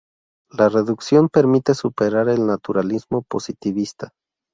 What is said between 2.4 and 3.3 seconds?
naturalismo